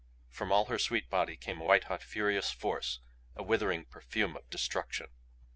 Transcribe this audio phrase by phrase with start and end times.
[0.31, 3.01] From all her sweet body came white hot furious force,
[3.35, 5.09] a withering perfume of destruction.